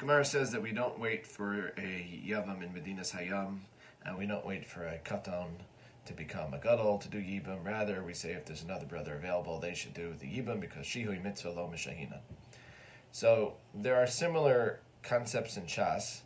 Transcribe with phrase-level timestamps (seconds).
[0.00, 3.58] Gemara says that we don't wait for a Yavam in Medinas Hayam,
[4.02, 5.48] and we don't wait for a Katan
[6.06, 7.66] to become a Gadol to do Yibam.
[7.66, 11.22] Rather, we say if there's another brother available, they should do the Yibam because Shihui
[11.22, 12.20] Mitzvah Lo Mishahina.
[13.12, 16.20] So there are similar concepts in Shas,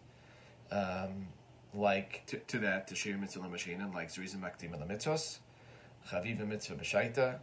[0.71, 1.27] um,
[1.75, 5.39] like to, to that, to Shihui Mitzvah Lo Mishahina, like Zrizim Makdim Ala Mitzvos,
[6.47, 7.39] Mitzvah B'Shaita,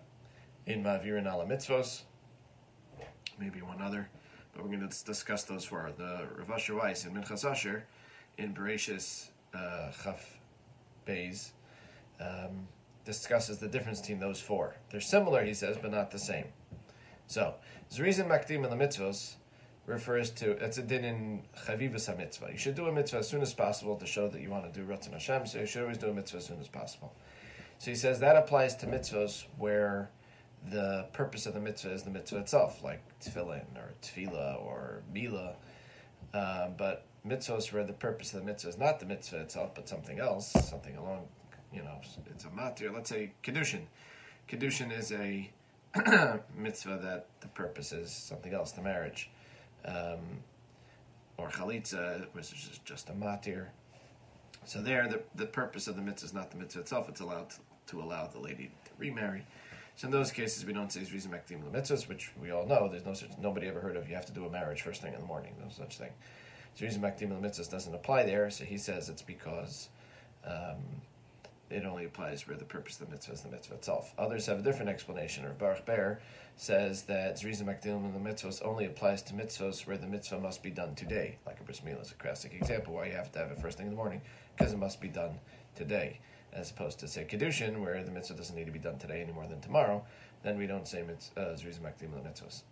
[0.65, 2.03] In Ma'avirin Ala Mitzvos,
[3.37, 4.07] maybe one other
[4.53, 5.91] but we're going to discuss those four.
[5.97, 7.85] The Rav Asher Weiss in Minchas Asher
[8.37, 10.39] in Bereshis uh, Chaf
[11.07, 11.51] Beis
[12.19, 12.67] um,
[13.05, 14.75] discusses the difference between those four.
[14.91, 16.45] They're similar, he says, but not the same.
[17.27, 17.55] So,
[17.91, 19.35] Zrizin Makdim and the mitzvahs
[19.85, 22.49] refers to, it's a din in Chavivas mitzvah.
[22.51, 24.79] You should do a mitzvah as soon as possible to show that you want to
[24.79, 27.13] do Ratzon Hashem, so you should always do a mitzvah as soon as possible.
[27.79, 30.11] So he says that applies to mitzvahs where
[30.69, 35.55] the purpose of the mitzvah is the mitzvah itself, like tefillin or tefillah or mila.
[36.33, 39.89] Uh, but mitzvahs where the purpose of the mitzvah is not the mitzvah itself, but
[39.89, 41.27] something else, something along,
[41.73, 42.93] you know, it's a matir.
[42.93, 43.81] Let's say kedushin.
[44.47, 45.51] Kedushin is a
[46.57, 49.29] mitzvah that the purpose is something else, the marriage.
[49.83, 50.43] Um,
[51.37, 53.67] or chalitza, which is just a matir.
[54.65, 57.09] So there, the, the purpose of the mitzvah is not the mitzvah itself.
[57.09, 59.45] It's allowed to, to allow the lady to remarry.
[59.95, 62.87] So in those cases, we don't say Zrizim Makdim which we all know.
[62.87, 64.09] There's no such, nobody ever heard of.
[64.09, 65.53] You have to do a marriage first thing in the morning.
[65.61, 66.11] No such thing.
[66.77, 68.49] Zrizim Makdim doesn't apply there.
[68.49, 69.89] So he says it's because
[70.45, 70.77] um,
[71.69, 74.13] it only applies where the purpose of the mitzvah is the mitzvah itself.
[74.17, 75.45] Others have a different explanation.
[75.45, 76.19] Or Baruch Ber
[76.55, 81.37] says that Zrizim Makdim only applies to mitzvahs where the mitzvah must be done today.
[81.45, 83.77] Like a bris milah is a classic example why you have to have it first
[83.77, 84.21] thing in the morning
[84.57, 85.39] because it must be done
[85.75, 86.19] today
[86.53, 89.31] as opposed to say kedushin, where the mitzvah doesn't need to be done today any
[89.31, 90.03] more than tomorrow,
[90.43, 92.63] then we don't say uh, zrizim akdim mitzvahs.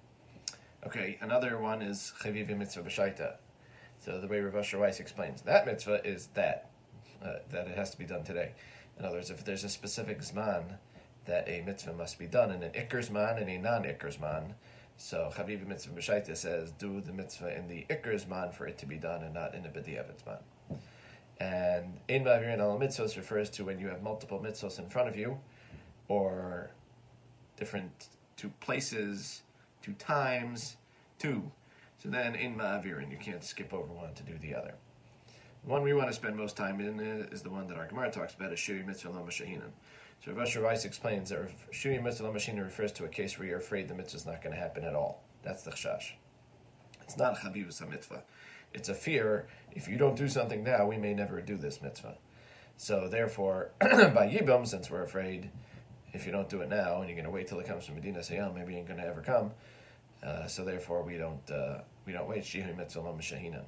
[0.86, 3.36] Okay, another one is chaviv mitzvah b'shaita.
[4.00, 6.70] So the way Rav Asher Weiss explains that mitzvah is that
[7.24, 8.52] uh, that it has to be done today.
[8.98, 10.78] In other words, if there's a specific zman
[11.26, 14.54] that a mitzvah must be done in an ikr zman and a non ikr zman,
[14.98, 18.86] so chaviv mitzvah b'shaita says do the mitzvah in the ikr zman for it to
[18.86, 20.40] be done and not in the b'diavad zman.
[21.40, 25.16] And in Ma'avirin al mitzvos refers to when you have multiple mitzvos in front of
[25.16, 25.40] you,
[26.08, 26.72] or
[27.56, 29.44] different two places,
[29.82, 30.78] two times,
[31.18, 31.50] two.
[31.98, 34.74] So then in Ma'avirin, you can't skip over one to do the other.
[35.64, 38.12] The one we want to spend most time in is the one that our Gemara
[38.12, 39.72] talks about, is Shuri Mitzvah Lo Mashahinan.
[40.24, 43.60] So Rav Weiss explains that Shuri Mitzvah Lo Mashahinan refers to a case where you're
[43.60, 45.24] afraid the mitzvah is not going to happen at all.
[45.44, 46.12] That's the chashash.
[47.02, 48.24] It's not Chavivus mitzvah
[48.74, 49.48] it's a fear.
[49.72, 52.18] If you don't do something now, we may never do this mitzvah.
[52.78, 55.50] So therefore, by Yibam, since we're afraid,
[56.14, 57.92] if you don't do it now and you're going to wait till it comes to
[57.92, 59.52] Medinas Hayam, maybe you ain't going to ever come.
[60.24, 62.44] Uh, so therefore, we don't uh, we don't wait.
[62.44, 63.64] Shihu mitzvah shahina.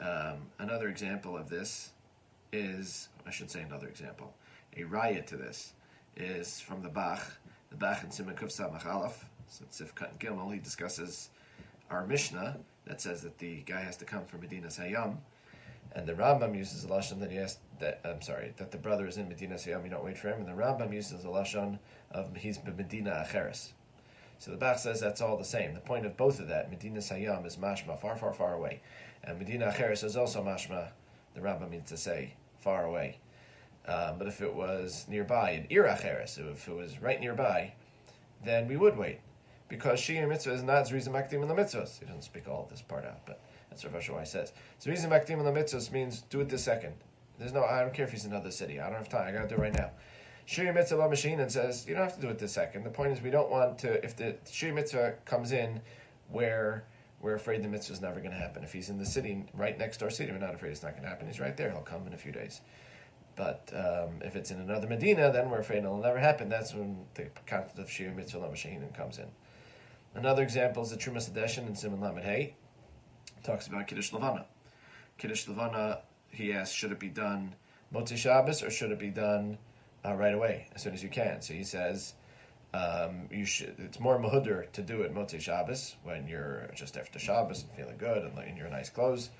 [0.00, 1.90] Um, another example of this
[2.52, 4.32] is, I should say another example,
[4.76, 5.72] a riot to this
[6.16, 7.20] is from the Bach,
[7.70, 9.12] the Bach in Siman Kuf Samach
[9.48, 11.30] so Sifkat and Gimel, he discusses
[11.90, 15.18] our Mishnah that says that the guy has to come from Medinas Hayam,
[15.92, 19.06] and the Rambam uses a lashon that he has that I'm sorry that the brother
[19.06, 21.78] is in Medinas Hayam, you don't wait for him, and the Rambam uses a lashon
[22.10, 23.68] of he's Medina Acheres.
[24.38, 25.74] So the Bach says that's all the same.
[25.74, 28.80] The point of both of that, Medinas Hayam is mashma, far, far, far away,
[29.22, 30.88] and Medina Acheres is also mashma.
[31.34, 33.18] The Rambam means to say far away.
[33.86, 37.72] Um, but if it was nearby, in Ir Acheres, if it was right nearby,
[38.44, 39.20] then we would wait
[39.68, 41.98] because Shiyah mitzvah is not Zrizim Makdim in the mitzvahs.
[41.98, 43.40] He doesn't speak all this part out, but
[43.70, 44.52] that's what Rosh says.
[44.80, 46.94] Zrizim Makdim in the mitzvahs means do it this second.
[47.38, 48.80] There's no, I don't care if he's in another city.
[48.80, 49.28] I don't have time.
[49.28, 49.90] I got to do it right now.
[50.48, 52.82] Shiri Mitzvah machine and says you don't have to do it this second.
[52.82, 54.02] The point is we don't want to.
[54.02, 55.82] If the Shiri Mitzvah comes in
[56.30, 56.84] where
[57.20, 58.62] we're afraid the mitzvah is never going to happen.
[58.62, 61.02] If he's in the city right next door city, we're not afraid it's not going
[61.02, 61.26] to happen.
[61.26, 61.70] He's right there.
[61.70, 62.60] He'll come in a few days.
[63.34, 66.48] But um, if it's in another Medina, then we're afraid it'll never happen.
[66.48, 69.26] That's when the concept of Shiri Mitzvah Lamashahinin comes in.
[70.18, 72.56] Another example is the Trumas Hadeshen in Siman Lamed Hay.
[73.44, 74.46] Talks about Kiddush Levana.
[75.16, 77.54] Kiddush Levana, he asks, should it be done
[77.94, 79.58] Motzi Shabbos or should it be done
[80.04, 81.40] uh, right away, as soon as you can?
[81.40, 82.14] So he says,
[82.74, 83.76] um, you should.
[83.78, 87.96] It's more mahudr to do it Motzi Shabbos when you're just after Shabbos and feeling
[87.96, 89.30] good and in your nice clothes.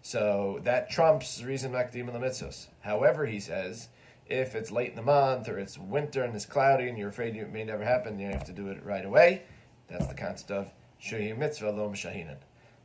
[0.00, 2.68] So that trumps the reason Makdim mitzvahs.
[2.80, 3.88] However, he says,
[4.26, 7.36] if it's late in the month or it's winter and it's cloudy and you're afraid
[7.36, 9.42] it may never happen, you have to do it right away.
[9.88, 10.70] That's the concept of
[11.02, 12.38] Shuhi Mitzvah Lo Shahinan.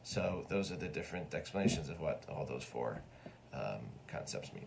[0.03, 3.01] So those are the different explanations of what all those four
[3.53, 4.65] um, concepts mean.